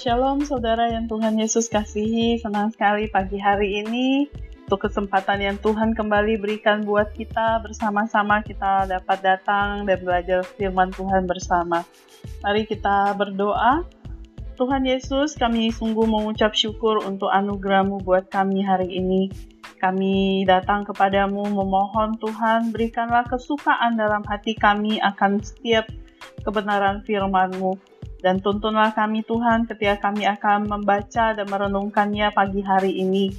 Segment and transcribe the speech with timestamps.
[0.00, 4.32] Shalom saudara yang Tuhan Yesus kasihi, senang sekali pagi hari ini
[4.64, 10.88] untuk kesempatan yang Tuhan kembali berikan buat kita bersama-sama kita dapat datang dan belajar firman
[10.88, 11.84] Tuhan bersama.
[12.40, 13.84] Mari kita berdoa.
[14.56, 19.28] Tuhan Yesus, kami sungguh mengucap syukur untuk anugerahmu buat kami hari ini.
[19.84, 25.92] Kami datang kepadamu memohon Tuhan berikanlah kesukaan dalam hati kami akan setiap
[26.40, 27.89] kebenaran firman-Mu
[28.20, 33.32] dan tuntunlah kami Tuhan ketika kami akan membaca dan merenungkannya pagi hari ini.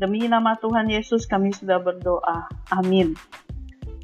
[0.00, 2.48] Demi nama Tuhan Yesus kami sudah berdoa.
[2.72, 3.12] Amin.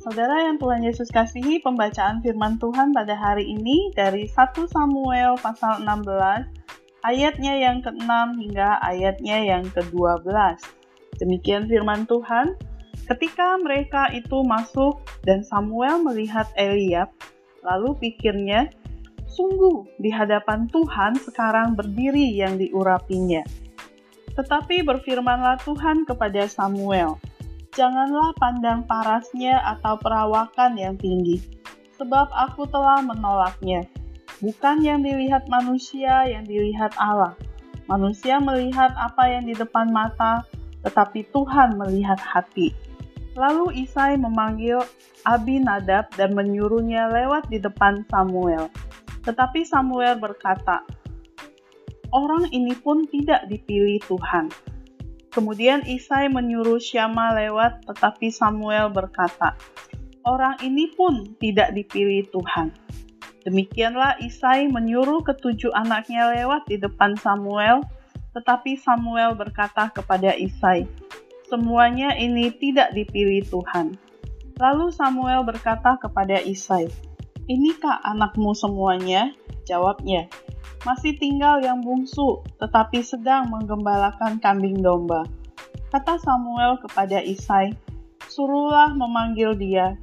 [0.07, 5.83] Saudara yang Tuhan Yesus kasihi, pembacaan firman Tuhan pada hari ini dari 1 Samuel pasal
[5.83, 6.47] 16,
[7.03, 8.07] ayatnya yang ke-6
[8.39, 10.31] hingga ayatnya yang ke-12.
[11.19, 12.55] Demikian firman Tuhan,
[13.11, 17.11] ketika mereka itu masuk dan Samuel melihat Eliab,
[17.67, 18.71] lalu pikirnya,
[19.37, 23.45] Sungguh, di hadapan Tuhan sekarang berdiri yang diurapinya.
[24.33, 27.21] Tetapi berfirmanlah Tuhan kepada Samuel,
[27.77, 31.45] Janganlah pandang parasnya atau perawakan yang tinggi,
[32.01, 33.85] sebab aku telah menolaknya.
[34.41, 37.37] Bukan yang dilihat manusia, yang dilihat Allah.
[37.85, 40.49] Manusia melihat apa yang di depan mata,
[40.89, 42.73] tetapi Tuhan melihat hati.
[43.37, 44.81] Lalu Isai memanggil
[45.29, 48.73] Abinadab dan menyuruhnya lewat di depan Samuel.
[49.27, 50.87] Tetapi Samuel berkata,
[52.15, 54.49] Orang ini pun tidak dipilih Tuhan.
[55.35, 59.59] Kemudian Isai menyuruh Syama lewat, tetapi Samuel berkata,
[60.23, 62.71] Orang ini pun tidak dipilih Tuhan.
[63.43, 67.83] Demikianlah Isai menyuruh ketujuh anaknya lewat di depan Samuel,
[68.33, 70.87] tetapi Samuel berkata kepada Isai,
[71.47, 73.95] Semuanya ini tidak dipilih Tuhan.
[74.59, 76.91] Lalu Samuel berkata kepada Isai,
[77.47, 79.31] Inikah anakmu semuanya?
[79.71, 80.27] Jawabnya,
[80.83, 85.23] masih tinggal yang bungsu, tetapi sedang menggembalakan kambing domba.
[85.95, 87.71] Kata Samuel kepada Isai,
[88.27, 89.95] suruhlah memanggil dia,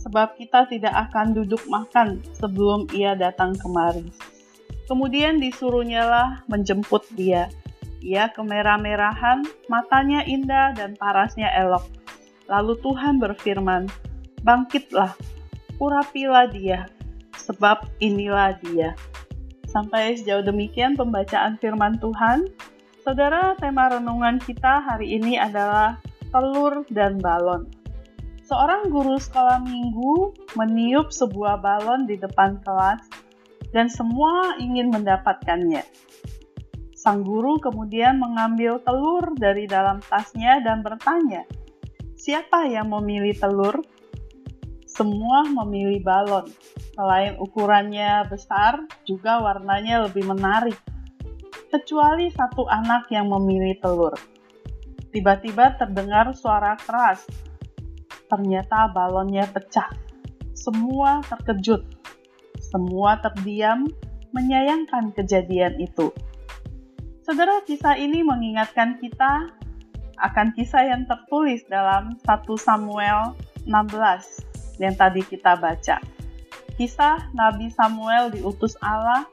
[0.00, 4.08] sebab kita tidak akan duduk makan sebelum ia datang kemari.
[4.88, 7.52] Kemudian disuruhnyalah menjemput dia.
[8.00, 11.84] Ia kemerah-merahan, matanya indah dan parasnya elok.
[12.48, 13.92] Lalu Tuhan berfirman,
[14.40, 15.12] Bangkitlah,
[15.78, 16.86] urapilah dia,
[17.34, 18.94] sebab inilah dia.
[19.68, 22.50] Sampai sejauh demikian pembacaan firman Tuhan.
[23.02, 25.96] Saudara, tema renungan kita hari ini adalah
[26.34, 27.68] telur dan balon.
[28.48, 33.04] Seorang guru sekolah minggu meniup sebuah balon di depan kelas
[33.76, 35.84] dan semua ingin mendapatkannya.
[36.96, 41.44] Sang guru kemudian mengambil telur dari dalam tasnya dan bertanya,
[42.16, 43.84] "Siapa yang memilih telur?"
[44.98, 46.50] Semua memilih balon.
[46.98, 50.74] Selain ukurannya besar, juga warnanya lebih menarik.
[51.70, 54.18] Kecuali satu anak yang memilih telur.
[55.14, 57.22] Tiba-tiba terdengar suara keras.
[58.26, 59.94] Ternyata balonnya pecah.
[60.58, 61.86] Semua terkejut.
[62.58, 63.86] Semua terdiam,
[64.34, 66.10] menyayangkan kejadian itu.
[67.22, 69.54] Saudara, kisah ini mengingatkan kita
[70.18, 72.26] akan kisah yang tertulis dalam 1
[72.58, 74.47] Samuel 16
[74.78, 75.98] yang tadi kita baca.
[76.78, 79.26] Kisah Nabi Samuel diutus Allah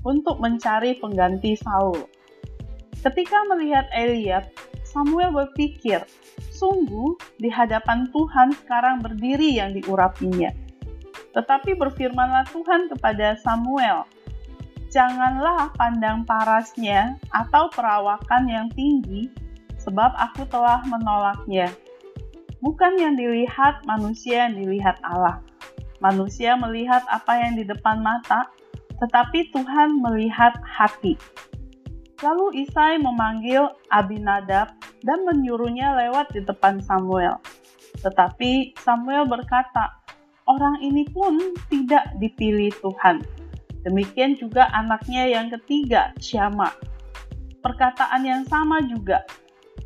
[0.00, 2.08] untuk mencari pengganti Saul.
[3.04, 4.48] Ketika melihat Eliab,
[4.82, 6.00] Samuel berpikir,
[6.50, 10.50] sungguh di hadapan Tuhan sekarang berdiri yang diurapinya.
[11.36, 14.08] Tetapi berfirmanlah Tuhan kepada Samuel,
[14.88, 19.28] janganlah pandang parasnya atau perawakan yang tinggi,
[19.76, 21.68] sebab aku telah menolaknya
[22.66, 25.38] bukan yang dilihat manusia yang dilihat Allah.
[26.02, 28.50] Manusia melihat apa yang di depan mata,
[28.98, 31.14] tetapi Tuhan melihat hati.
[32.26, 34.74] Lalu Isai memanggil Abinadab
[35.06, 37.38] dan menyuruhnya lewat di depan Samuel.
[38.02, 40.02] Tetapi Samuel berkata,
[40.50, 43.22] orang ini pun tidak dipilih Tuhan.
[43.86, 46.74] Demikian juga anaknya yang ketiga, Syama.
[47.62, 49.22] Perkataan yang sama juga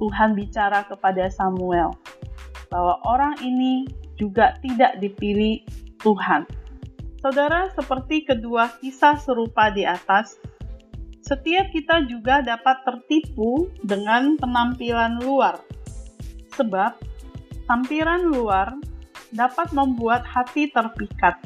[0.00, 1.92] Tuhan bicara kepada Samuel
[2.70, 3.84] bahwa orang ini
[4.14, 5.60] juga tidak dipilih
[6.00, 6.46] Tuhan.
[7.20, 10.40] Saudara, seperti kedua kisah serupa di atas,
[11.20, 15.60] setiap kita juga dapat tertipu dengan penampilan luar.
[16.56, 16.96] Sebab
[17.68, 18.72] tampilan luar
[19.36, 21.36] dapat membuat hati terpikat,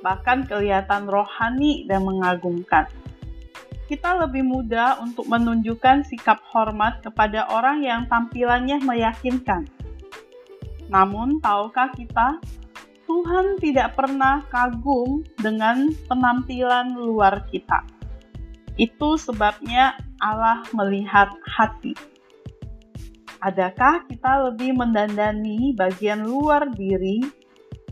[0.00, 2.88] bahkan kelihatan rohani dan mengagumkan.
[3.84, 9.68] Kita lebih mudah untuk menunjukkan sikap hormat kepada orang yang tampilannya meyakinkan
[10.92, 12.40] namun, tahukah kita,
[13.04, 17.84] Tuhan tidak pernah kagum dengan penampilan luar kita.
[18.80, 21.92] Itu sebabnya Allah melihat hati.
[23.44, 27.20] Adakah kita lebih mendandani bagian luar diri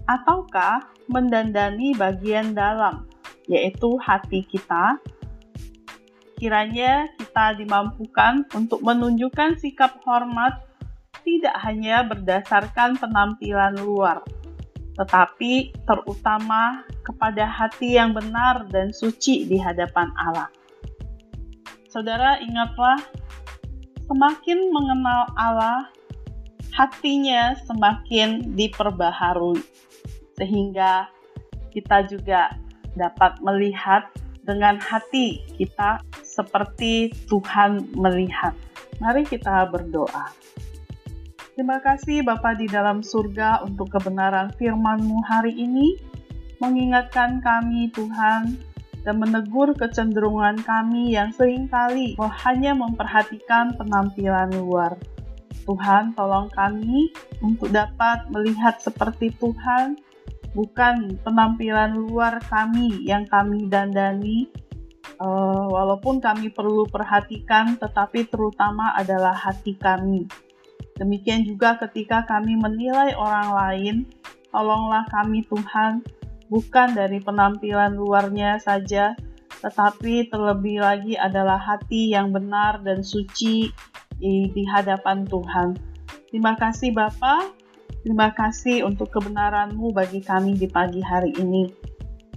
[0.08, 0.80] ataukah
[1.12, 3.04] mendandani bagian dalam,
[3.52, 4.96] yaitu hati kita?
[6.40, 10.71] Kiranya kita dimampukan untuk menunjukkan sikap hormat
[11.22, 14.22] tidak hanya berdasarkan penampilan luar,
[14.98, 20.50] tetapi terutama kepada hati yang benar dan suci di hadapan Allah.
[21.90, 23.00] Saudara, ingatlah,
[24.06, 25.90] semakin mengenal Allah,
[26.72, 29.60] hatinya semakin diperbaharui,
[30.40, 31.08] sehingga
[31.72, 32.56] kita juga
[32.96, 34.08] dapat melihat
[34.44, 38.52] dengan hati kita seperti Tuhan melihat.
[38.98, 40.32] Mari kita berdoa.
[41.52, 46.00] Terima kasih Bapa di dalam surga untuk kebenaran firman-Mu hari ini,
[46.64, 48.56] mengingatkan kami Tuhan
[49.04, 54.96] dan menegur kecenderungan kami yang sering kali hanya memperhatikan penampilan luar.
[55.68, 57.12] Tuhan, tolong kami
[57.44, 60.00] untuk dapat melihat seperti Tuhan,
[60.56, 64.48] bukan penampilan luar kami yang kami dandani,
[65.20, 70.24] uh, walaupun kami perlu perhatikan, tetapi terutama adalah hati kami.
[71.00, 73.96] Demikian juga ketika kami menilai orang lain,
[74.52, 76.04] tolonglah kami Tuhan
[76.52, 79.16] bukan dari penampilan luarnya saja,
[79.64, 83.72] tetapi terlebih lagi adalah hati yang benar dan suci
[84.20, 85.74] di, hadapan Tuhan.
[86.28, 87.48] Terima kasih Bapa,
[88.04, 91.72] terima kasih untuk kebenaran-Mu bagi kami di pagi hari ini.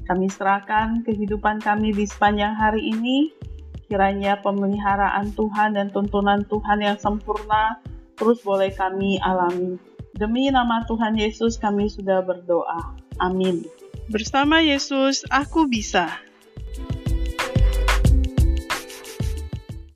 [0.06, 3.34] Kami serahkan kehidupan kami di sepanjang hari ini,
[3.90, 7.82] kiranya pemeliharaan Tuhan dan tuntunan Tuhan yang sempurna
[8.16, 9.80] terus boleh kami alami.
[10.16, 12.96] Demi nama Tuhan Yesus kami sudah berdoa.
[13.20, 13.68] Amin.
[14.08, 16.25] Bersama Yesus, aku bisa.